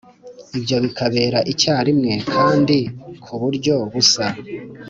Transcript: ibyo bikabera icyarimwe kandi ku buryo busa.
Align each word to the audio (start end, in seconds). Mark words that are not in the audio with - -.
ibyo 0.57 0.77
bikabera 0.83 1.39
icyarimwe 1.51 2.13
kandi 2.33 2.77
ku 3.23 3.33
buryo 3.41 3.75
busa. 3.91 4.25